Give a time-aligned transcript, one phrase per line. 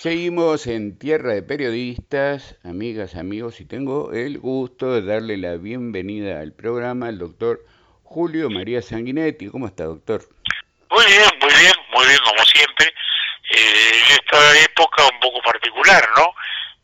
[0.00, 6.40] Seguimos en Tierra de Periodistas, amigas, amigos, y tengo el gusto de darle la bienvenida
[6.40, 7.60] al programa al doctor
[8.02, 9.50] Julio María Sanguinetti.
[9.50, 10.22] ¿Cómo está, doctor?
[10.90, 12.86] Muy bien, muy bien, muy bien, como siempre.
[13.50, 16.32] Eh, en esta época un poco particular, ¿no?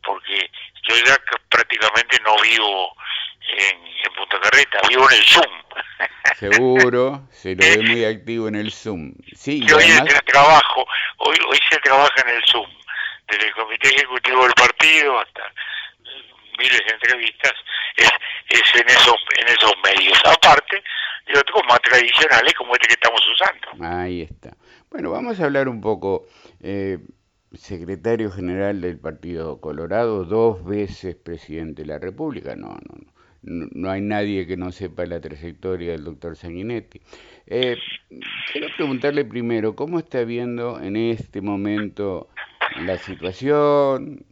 [0.05, 0.51] Porque
[0.87, 1.17] yo ya
[1.49, 2.93] prácticamente no vivo
[3.57, 5.63] en, Punta Carreta, vivo en el Zoom.
[6.35, 9.13] Seguro, se lo ve muy activo en el Zoom.
[9.35, 10.13] Sí, y hoy además...
[10.13, 10.85] el trabajo,
[11.17, 12.77] hoy, hoy se trabaja en el Zoom
[13.27, 15.43] desde el comité ejecutivo del partido hasta
[16.57, 17.53] miles de entrevistas,
[17.95, 18.09] es,
[18.49, 20.19] es en esos en esos medios.
[20.25, 20.83] Aparte
[21.27, 23.85] de otros más tradicionales como este que estamos usando.
[23.85, 24.55] Ahí está.
[24.89, 26.25] Bueno, vamos a hablar un poco.
[26.61, 26.99] Eh,
[27.53, 32.55] secretario general del Partido Colorado, dos veces presidente de la República.
[32.55, 37.01] No, no, no, no hay nadie que no sepa la trayectoria del doctor Sanguinetti.
[37.45, 37.77] Eh,
[38.51, 42.29] quiero preguntarle primero, ¿cómo está viendo en este momento
[42.79, 44.25] la situación,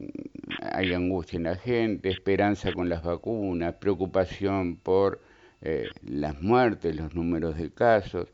[0.73, 5.21] hay angustia en la gente, esperanza con las vacunas, preocupación por
[5.61, 8.27] eh, las muertes, los números de casos.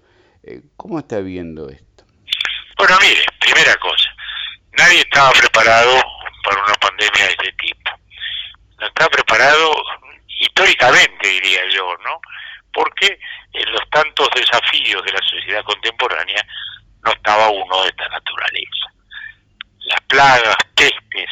[0.43, 2.03] Eh, ¿Cómo está viendo esto?
[2.77, 4.09] Bueno, mire, primera cosa,
[4.77, 6.01] nadie estaba preparado
[6.43, 7.91] para una pandemia de este tipo.
[8.79, 9.71] No está preparado
[10.27, 12.19] históricamente, diría yo, ¿no?
[12.73, 13.19] Porque
[13.53, 16.45] en los tantos desafíos de la sociedad contemporánea
[17.03, 18.80] no estaba uno de esta naturaleza
[19.91, 21.29] las plagas, pestes,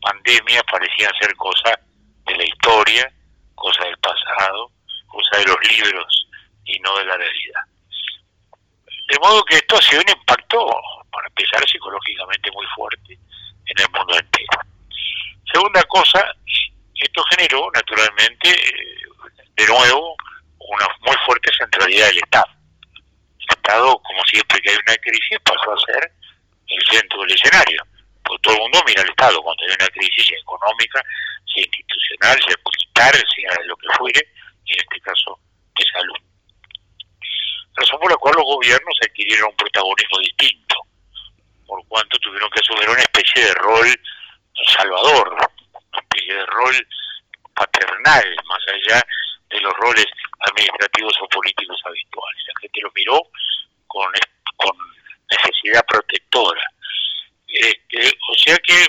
[0.00, 1.78] pandemias parecían ser cosas
[2.26, 3.12] de la historia,
[3.54, 4.70] cosas del pasado,
[5.06, 6.28] cosas de los libros
[6.64, 7.60] y no de la realidad.
[9.08, 10.66] De modo que esto ha sido un impacto,
[11.10, 14.58] para empezar, psicológicamente muy fuerte en el mundo entero.
[15.52, 16.24] Segunda cosa,
[16.94, 18.48] esto generó, naturalmente,
[19.54, 20.16] de nuevo,
[20.58, 22.52] una muy fuerte centralidad del Estado.
[23.38, 26.12] El Estado, como siempre que hay una crisis, pasó a ser
[26.72, 27.82] el centro del escenario.
[28.24, 31.02] Porque todo el mundo mira al Estado cuando hay una crisis económica,
[31.54, 34.20] sea institucional, sea militar, sea lo que fuere,
[34.64, 35.38] y en este caso
[35.76, 36.18] de salud.
[37.74, 40.76] Razón por la cual los gobiernos adquirieron un protagonismo distinto,
[41.66, 43.88] por cuanto tuvieron que asumir una especie de rol
[44.76, 46.86] salvador, una especie de rol
[47.54, 49.02] paternal, más allá
[49.50, 50.06] de los roles
[50.40, 52.42] administrativos o políticos habituales.
[52.46, 53.20] La gente lo miró
[53.86, 54.10] con,
[54.56, 54.76] con
[55.30, 55.82] necesidad
[58.60, 58.86] que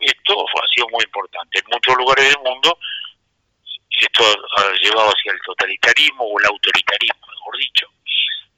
[0.00, 1.58] esto ha sido muy importante.
[1.58, 2.78] En muchos lugares del mundo
[4.00, 4.24] esto
[4.56, 7.86] ha llevado hacia el totalitarismo o el autoritarismo, mejor dicho.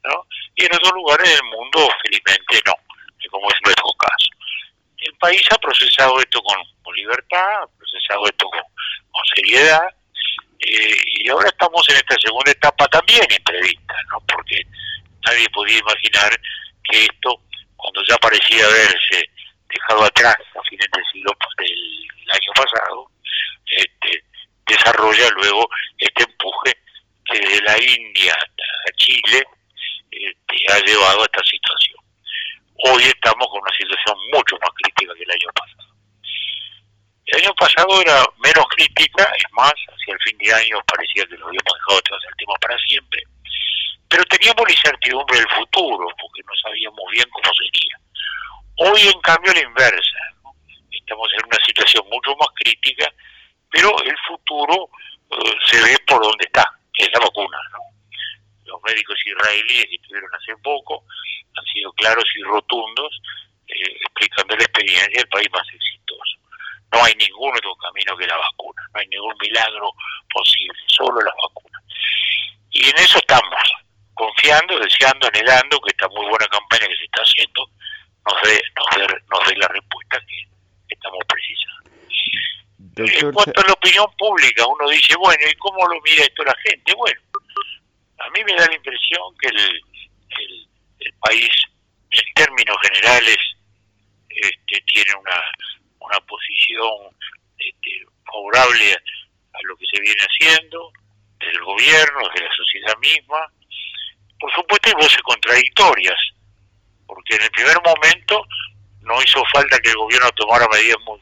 [0.03, 0.27] ¿no?
[0.55, 2.73] Y en otros lugares del mundo, felizmente, no,
[3.29, 4.29] como es nuestro caso.
[4.97, 6.57] El país ha procesado esto con,
[6.93, 8.61] libertad, ha procesado esto con,
[9.35, 9.87] seriedad,
[10.59, 14.19] eh, y ahora estamos en esta segunda etapa también imprevista, ¿no?
[14.27, 14.61] porque
[15.25, 16.37] nadie podía imaginar
[16.83, 17.39] que esto,
[17.77, 19.30] cuando ya parecía haberse
[19.73, 23.11] dejado atrás a fines del siglo del año pasado,
[23.65, 24.23] este,
[24.67, 25.67] desarrolla luego
[25.97, 26.73] este empuje
[27.25, 29.43] que de la India a Chile
[30.11, 31.99] este, ha llevado a esta situación.
[32.83, 35.91] Hoy estamos con una situación mucho más crítica que el año pasado.
[37.25, 41.37] El año pasado era menos crítica, es más, hacia el fin de año parecía que
[41.37, 43.23] lo habíamos dejado atrás el tema para siempre,
[44.09, 48.00] pero teníamos la incertidumbre del futuro, porque no sabíamos bien cómo sería.
[48.83, 50.17] Hoy, en cambio, la inversa.
[50.89, 53.05] Estamos en una situación mucho más crítica,
[53.69, 54.89] pero el futuro
[55.29, 57.59] eh, se ve por donde está, que es la vacuna.
[58.65, 61.03] Los médicos israelíes que estuvieron hace poco
[61.55, 63.21] han sido claros y rotundos,
[63.67, 66.39] eh, explicando la experiencia del país más exitoso.
[66.91, 69.91] No hay ningún otro camino que la vacuna, no hay ningún milagro
[70.33, 71.77] posible, solo la vacuna.
[72.71, 73.61] Y en eso estamos
[74.15, 77.69] confiando, deseando, anhelando que esta muy buena campaña que se está haciendo
[78.25, 78.61] nos dé,
[79.29, 80.47] nos dé, la respuesta que
[80.89, 81.91] estamos precisando.
[82.97, 86.55] en cuanto a la opinión pública, uno dice, bueno, ¿y cómo lo mira esto la
[86.63, 86.93] gente?
[86.95, 87.21] Bueno,
[88.19, 89.81] a mí me da la impresión que el,
[90.99, 91.49] el, país,
[92.11, 93.37] en términos generales,
[94.29, 95.41] este, tiene una,
[95.99, 97.15] una posición
[97.57, 100.91] este, favorable a lo que se viene haciendo,
[101.39, 103.51] del gobierno, de la sociedad misma,
[104.41, 106.19] por supuesto hay voces contradictorias,
[107.13, 108.47] porque en el primer momento
[109.01, 111.19] no hizo falta que el gobierno tomara medidas muy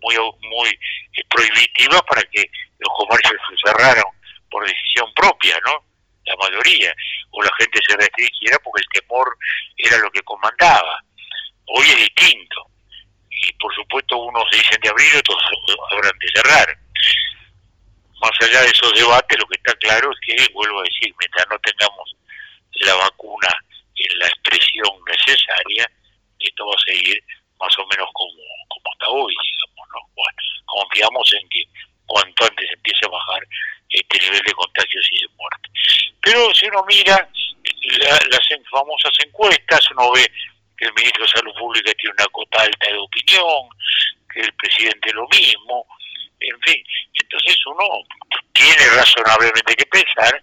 [0.00, 0.16] muy
[0.48, 4.04] muy eh, prohibitivas para que los comercios se cerraran
[4.50, 5.84] por decisión propia, ¿no?
[6.24, 6.94] La mayoría,
[7.32, 9.36] o la gente se restringiera porque el temor
[9.76, 11.04] era lo que comandaba.
[11.66, 12.66] Hoy es distinto.
[13.28, 15.44] Y por supuesto unos dicen de abrir, otros
[15.92, 16.78] habrán de cerrar.
[18.22, 21.46] Más allá de esos debates, lo que está claro es que, vuelvo a decir, mientras
[21.50, 22.16] no tengamos
[22.80, 23.48] la vacuna
[23.98, 25.90] en la expresión necesaria,
[26.38, 27.22] esto va a seguir
[27.58, 30.00] más o menos como, como hasta hoy, digamos, ¿no?
[30.14, 31.62] Bueno, confiamos en que
[32.06, 33.42] cuanto antes empiece a bajar
[33.90, 35.68] este nivel de contagios y de muerte.
[36.20, 37.28] Pero si uno mira
[38.30, 40.30] las famosas encuestas, uno ve
[40.76, 43.68] que el ministro de Salud Pública tiene una cota alta de opinión,
[44.32, 45.86] que el presidente lo mismo,
[46.40, 46.84] en fin,
[47.14, 47.84] entonces uno
[48.52, 50.42] tiene razonablemente que pensar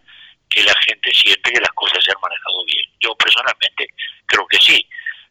[0.50, 2.86] que la gente siente que las cosas se han manejado bien.
[3.00, 3.88] Yo personalmente
[4.26, 4.88] creo que sí.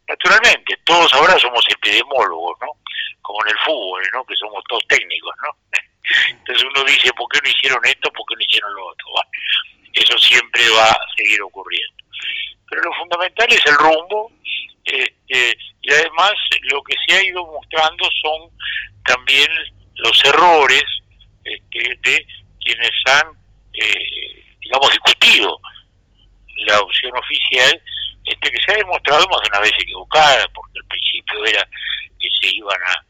[0.06, 2.68] Naturalmente, todos ahora somos epidemiólogos, ¿no?
[3.22, 4.24] Como en el fútbol, ¿no?
[4.24, 5.56] Que somos todos técnicos, ¿no?
[6.28, 8.10] Entonces uno dice, ¿por qué no hicieron esto?
[8.12, 9.06] ¿Por qué no hicieron lo otro?
[9.94, 12.04] eso siempre va a seguir ocurriendo.
[12.68, 14.32] Pero lo fundamental es el rumbo
[14.84, 16.32] este, y además
[16.62, 18.50] lo que se ha ido mostrando son
[19.04, 19.48] también
[19.96, 20.84] los errores
[21.44, 22.26] este, de
[22.60, 23.28] quienes han,
[23.74, 24.33] eh,
[24.74, 25.60] digamos, discutido.
[26.66, 27.82] La opción oficial,
[28.24, 31.68] este, que se ha demostrado más de una vez equivocada, porque al principio era
[32.18, 33.04] que se iban a,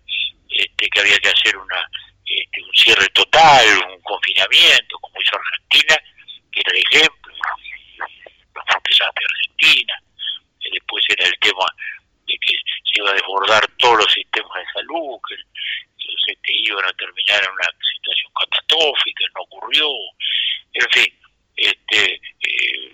[0.49, 1.89] este, que había que hacer una
[2.25, 5.97] este, un cierre total, un confinamiento, como hizo Argentina,
[6.51, 7.35] que era el ejemplo,
[8.55, 9.95] los propios de Argentina,
[10.73, 11.67] después era el tema
[12.27, 16.85] de que se iba a desbordar todos los sistemas de salud, que, los este, iban
[16.85, 19.89] a terminar en una situación catastrófica, no ocurrió,
[20.73, 21.19] en fin,
[21.57, 22.93] este, eh,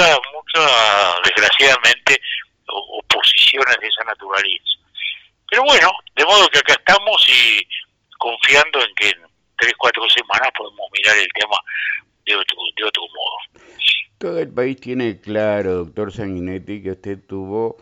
[0.00, 2.20] hubo mucha, mucha, desgraciadamente,
[2.66, 4.64] oposiciones de esa naturaleza.
[5.50, 7.60] Pero bueno, de modo que acá estamos y
[8.18, 9.18] confiando en que en
[9.58, 11.56] tres, cuatro semanas podemos mirar el tema
[12.26, 13.66] de otro, de otro modo.
[14.18, 17.78] Todo el país tiene claro, doctor Sanguinetti, que usted tuvo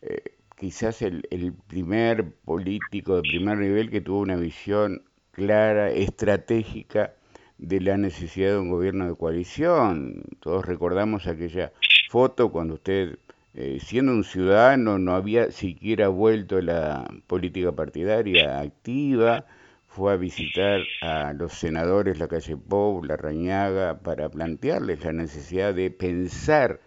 [0.00, 7.14] eh, quizás el, el primer político de primer nivel que tuvo una visión clara, estratégica
[7.62, 10.24] de la necesidad de un gobierno de coalición.
[10.40, 11.72] Todos recordamos aquella
[12.10, 13.18] foto cuando usted,
[13.54, 19.46] eh, siendo un ciudadano, no había siquiera vuelto a la política partidaria activa,
[19.86, 25.72] fue a visitar a los senadores La Calle Pou, La Rañaga, para plantearles la necesidad
[25.72, 26.80] de pensar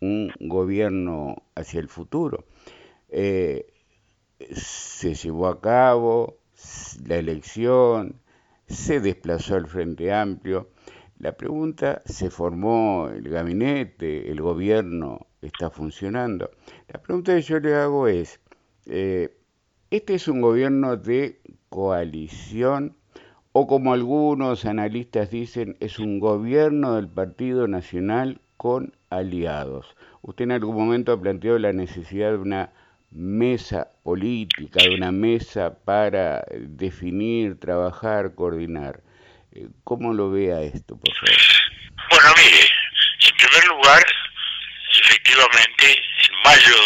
[0.00, 2.46] un gobierno hacia el futuro.
[3.10, 3.66] Eh,
[4.50, 6.38] se llevó a cabo
[7.06, 8.20] la elección,
[8.66, 10.70] se desplazó al Frente Amplio.
[11.18, 14.30] La pregunta, ¿se formó el gabinete?
[14.30, 16.50] ¿El gobierno está funcionando?
[16.88, 18.40] La pregunta que yo le hago es,
[18.86, 19.36] eh,
[19.90, 22.96] ¿este es un gobierno de coalición
[23.58, 29.96] o como algunos analistas dicen, es un gobierno del Partido Nacional con aliados.
[30.20, 32.72] Usted en algún momento ha planteado la necesidad de una
[33.16, 39.00] mesa política, de una mesa para definir, trabajar, coordinar.
[39.52, 41.36] Eh, ¿Cómo lo ve a esto, por favor?
[42.10, 42.68] Bueno, mire,
[43.28, 44.04] en primer lugar,
[45.00, 46.76] efectivamente, en mayo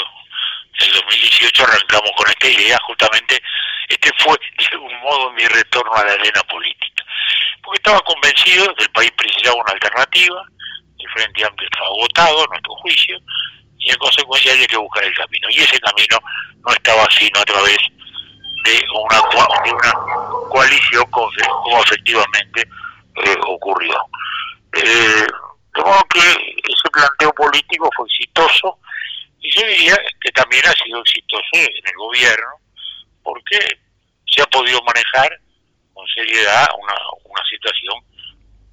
[0.79, 3.43] del 2018 arrancamos con esta idea justamente
[3.89, 7.05] este fue, de algún modo, mi retorno a la arena política.
[7.63, 10.45] Porque estaba convencido que el país precisaba una alternativa,
[10.99, 13.19] el Frente Amplio estaba agotado, a nuestro juicio,
[13.81, 15.49] y en consecuencia había que buscar el camino.
[15.51, 16.19] Y ese camino
[16.67, 17.79] no estaba sino a través
[18.65, 19.17] de una,
[19.65, 19.93] de una
[20.51, 22.69] coalición como, efectivamente
[23.25, 23.97] eh, ocurrió.
[24.75, 25.27] Eh,
[25.75, 28.79] de modo que ese planteo político fue exitoso
[29.41, 32.51] y yo diría que también ha sido exitoso en el gobierno
[33.23, 33.59] porque
[34.27, 35.31] se ha podido manejar
[35.95, 37.95] con seriedad una, una situación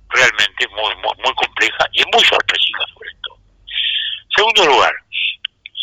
[0.10, 3.38] realmente muy, muy, compleja y muy sorpresiva sobre todo.
[4.36, 4.94] Segundo lugar,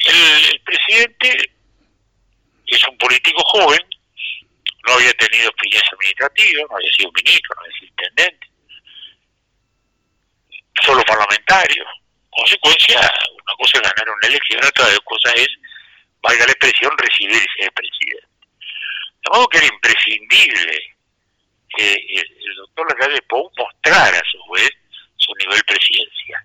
[0.07, 1.51] el, presidente
[2.67, 3.81] es un político joven,
[4.87, 8.47] no había tenido experiencia administrativa, no había sido ministro, no había sido intendente,
[10.83, 11.85] solo parlamentario.
[12.31, 15.49] Consecuencia, una cosa es ganar una elección, otra cosa es,
[16.21, 18.29] valga la expresión, recibirse de presidente.
[19.25, 20.97] De modo que era imprescindible
[21.77, 24.71] que el, doctor Lacalle Pou mostrara a su vez
[25.17, 26.45] su nivel presidencial.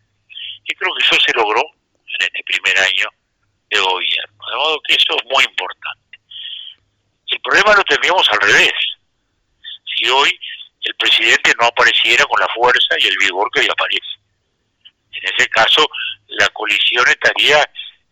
[0.65, 3.09] Y creo que eso se logró en este primer año
[3.69, 4.45] de gobierno.
[4.49, 6.19] De modo que eso es muy importante.
[7.27, 8.73] El problema lo tendríamos al revés.
[9.95, 10.39] Si hoy
[10.81, 14.19] el presidente no apareciera con la fuerza y el vigor que hoy aparece.
[15.11, 15.85] En ese caso,
[16.27, 17.61] la colisión estaría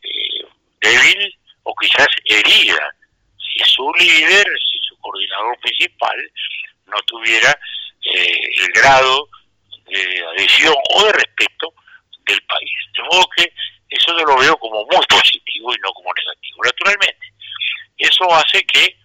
[0.01, 0.45] eh,
[0.81, 2.95] débil o quizás herida
[3.37, 6.31] si su líder, si su coordinador principal
[6.85, 7.57] no tuviera
[8.13, 9.29] eh, el grado
[9.85, 11.73] de adhesión o de respeto
[12.25, 12.71] del país.
[12.93, 13.53] De modo que
[13.89, 16.63] eso yo lo veo como muy positivo y no como negativo.
[16.63, 17.33] Naturalmente,
[17.97, 18.97] eso hace que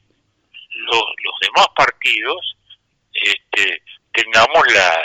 [0.74, 1.04] los,
[1.40, 2.56] demás partidos
[3.12, 5.02] este, tengamos la,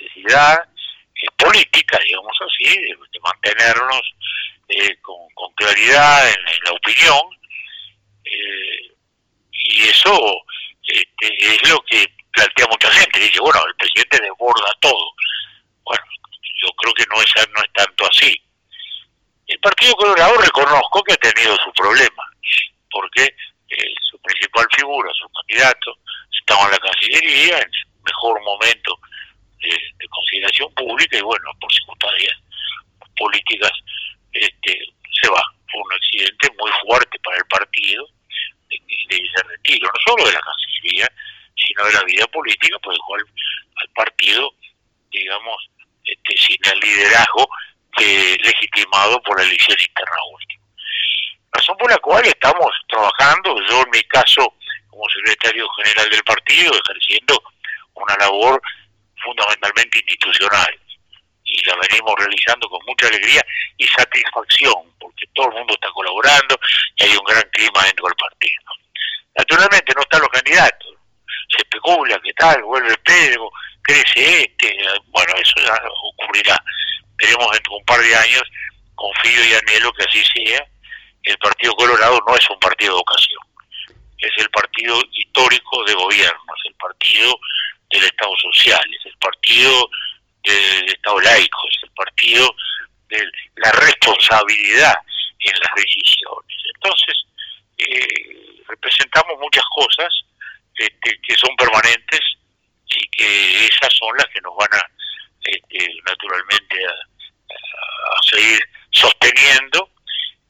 [0.00, 4.02] necesidad eh, política, digamos así, de, mantenernos
[4.68, 5.16] eh, con,
[5.54, 7.20] claridad en, la opinión
[8.24, 8.92] Eh,
[9.52, 10.12] y eso
[10.82, 13.20] este, es lo que plantea mucha gente.
[13.20, 15.12] Dice, bueno, el presidente desborda todo.
[15.84, 16.04] Bueno,
[16.62, 18.45] yo creo que no es, no es tanto así.
[19.46, 22.24] El Partido Colorado reconozco que ha tenido su problema,
[22.90, 25.98] porque eh, su principal figura, su candidato,
[26.36, 28.98] estaba en la Cancillería, en su mejor momento
[29.60, 32.36] de, consideración pública, y bueno, por circunstancias
[33.16, 33.72] políticas
[34.32, 34.78] este,
[35.22, 35.42] se va.
[35.70, 38.06] Fue un accidente muy fuerte para el partido
[38.68, 41.08] de, de ese retiro, no solo de la Cancillería,
[41.54, 44.52] sino de la vida política, pues dejó al, partido,
[45.10, 45.70] digamos,
[46.04, 47.48] este, sin el liderazgo
[49.24, 50.64] por la elección interna última.
[51.52, 54.54] Razón por la cual estamos trabajando, yo en mi caso
[54.88, 57.42] como secretario general del partido, ejerciendo
[57.94, 58.60] una labor
[59.22, 60.80] fundamentalmente institucional
[61.44, 63.44] y la venimos realizando con mucha alegría
[63.76, 66.58] y satisfacción, porque todo el mundo está colaborando
[66.96, 68.62] y hay un gran clima dentro del partido.
[69.36, 70.94] Naturalmente no están los candidatos,
[71.50, 73.50] se especula que tal, vuelve Pedro,
[73.82, 74.76] crece este,
[75.06, 76.56] bueno, eso ya ocurrirá.
[77.16, 78.42] Veremos dentro de un par de años,
[78.96, 80.66] confío y anhelo que así sea.
[81.22, 83.42] El Partido Colorado no es un partido de ocasión,
[84.18, 87.38] es el partido histórico de gobierno, es el partido
[87.90, 89.88] del Estado social, es el partido
[90.44, 92.54] del Estado laico, es el partido
[93.08, 93.24] de
[93.56, 94.94] la responsabilidad
[95.40, 96.56] en las decisiones.
[96.74, 97.14] Entonces,
[97.78, 100.08] eh, representamos muchas cosas
[100.78, 102.20] este, que son permanentes
[102.86, 104.86] y que esas son las que nos van a,
[105.44, 107.16] este, naturalmente, a,
[108.22, 108.60] seguir
[108.96, 109.90] sosteniendo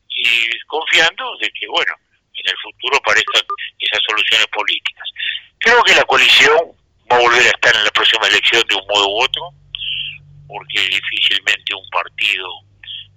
[0.09, 1.95] y confiando de que, bueno,
[2.35, 3.43] en el futuro aparezcan
[3.79, 5.09] esas soluciones políticas.
[5.59, 6.73] Creo que la coalición
[7.11, 9.43] va a volver a estar en la próxima elección de un modo u otro,
[10.47, 12.49] porque difícilmente un partido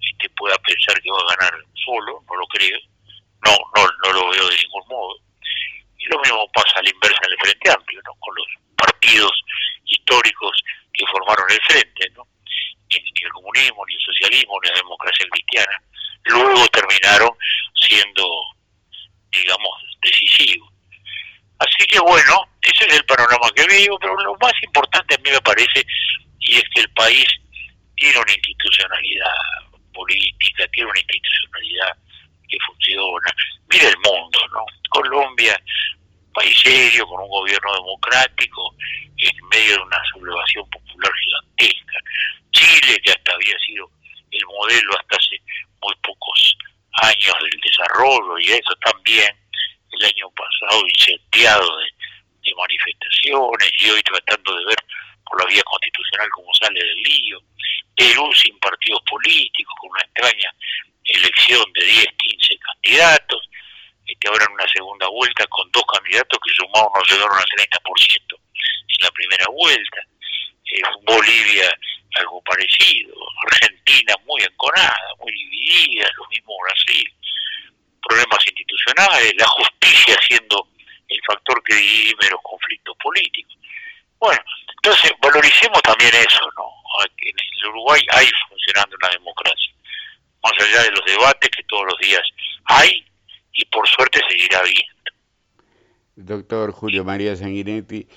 [0.02, 1.54] este, pueda pensar que va a ganar
[1.86, 2.80] solo, no lo creo,
[3.46, 5.30] no, no, no lo veo de ningún modo
[6.00, 8.14] y lo mismo pasa a la inversa en el Frente Amplio, ¿no?
[8.20, 9.32] con los partidos
[9.86, 10.52] históricos
[10.94, 12.24] que formaron el Frente, ¿no?
[12.98, 15.84] Ni el comunismo, ni el socialismo, ni la democracia cristiana,
[16.24, 17.30] luego terminaron
[17.76, 18.26] siendo,
[19.32, 20.74] digamos, decisivos.
[21.60, 25.30] Así que bueno, ese es el panorama que veo, pero lo más importante a mí
[25.30, 25.86] me parece,
[26.40, 27.28] y es que el país
[27.96, 29.34] tiene una institucionalidad
[29.94, 31.98] política, tiene una institucionalidad
[32.48, 33.36] que funciona.
[33.70, 34.66] Mira el mundo, ¿no?
[34.90, 35.62] Colombia,
[36.34, 38.76] país serio, con un gobierno democrático,
[39.18, 40.66] en medio de una sublevación.
[42.90, 43.90] Chile, que hasta había sido
[44.32, 45.38] el modelo hasta hace
[45.82, 46.58] muy pocos
[47.04, 49.30] años del desarrollo, y eso también,
[49.92, 51.90] el año pasado incendiado de,
[52.58, 54.78] manifestaciones, y hoy tratando de ver
[55.24, 57.40] por la vía constitucional cómo sale del lío.
[57.96, 60.52] Perú sin partidos políticos, con una extraña
[61.06, 63.50] elección de 10, 15 candidatos,
[64.20, 68.40] que ahora en una segunda vuelta con dos candidatos que sumados no llegaron al 30%
[68.88, 70.02] en la primera vuelta,
[70.66, 71.72] eh, Bolivia
[72.16, 73.14] algo parecido,
[73.52, 77.14] Argentina muy enconada, muy dividida, lo mismo Brasil,
[78.08, 80.68] problemas institucionales, la justicia siendo
[81.08, 83.58] el factor que divide los conflictos políticos.
[84.20, 84.42] Bueno,
[84.76, 86.70] entonces valoricemos también eso, ¿no?
[87.06, 89.74] En el Uruguay hay funcionando una democracia
[90.44, 92.22] más allá de los debates que todos los días
[92.66, 93.06] hay
[93.54, 95.00] y por suerte seguirá habiendo.
[96.16, 98.08] Doctor Julio María Sanguinetti,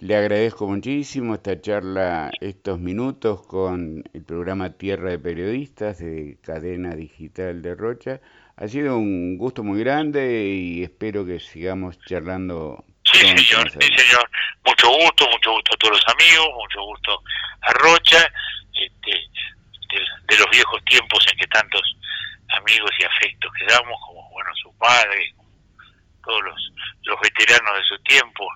[0.00, 6.94] le agradezco muchísimo esta charla, estos minutos con el programa Tierra de Periodistas de Cadena
[6.94, 8.20] Digital de Rocha.
[8.56, 12.84] Ha sido un gusto muy grande y espero que sigamos charlando.
[13.04, 14.30] Sí, señor, sí, señor.
[14.64, 17.22] Mucho gusto, mucho gusto a todos los amigos, mucho gusto
[17.62, 18.32] a Rocha.
[18.74, 19.10] Este,
[20.28, 21.82] de, los viejos tiempos en que tantos
[22.56, 25.34] amigos y afectos quedamos, como bueno su padre,
[26.24, 28.46] todos los, los veteranos de su tiempo,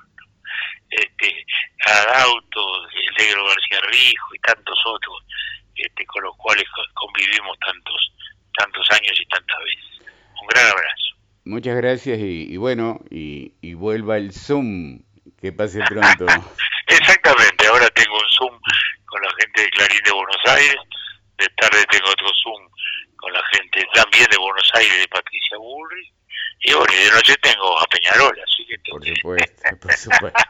[0.93, 1.47] este,
[1.87, 5.19] Adauto, el negro García Rijo y tantos otros,
[5.75, 8.13] este, con los cuales convivimos tantos,
[8.57, 10.09] tantos años y tantas veces.
[10.41, 11.17] Un gran abrazo.
[11.45, 15.03] Muchas gracias y, bueno, y, y vuelva el Zoom,
[15.41, 16.27] que pase pronto.
[16.87, 18.61] Exactamente, ahora tengo un Zoom
[19.07, 20.77] con la gente de Clarín de Buenos Aires
[21.43, 22.69] de tarde tengo otro Zoom
[23.17, 26.13] con la gente también de Buenos Aires, de Patricia Bullrich,
[26.63, 28.79] y bueno, y de noche tengo a Peñarol, así que...
[28.91, 30.43] Por supuesto, por supuesto.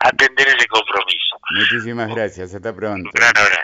[0.00, 1.36] atender ese compromiso.
[1.50, 3.08] Muchísimas gracias, hasta pronto.
[3.08, 3.62] Un gran abrazo,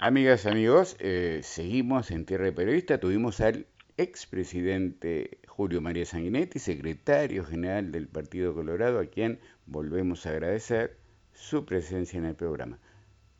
[0.00, 3.66] Amigas, amigos, eh, seguimos en Tierra de Periodista, tuvimos al
[3.96, 10.96] expresidente Julio María Sanguinetti, secretario general del Partido Colorado, a quien volvemos a agradecer
[11.34, 12.78] su presencia en el programa.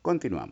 [0.01, 0.47] Continuamos.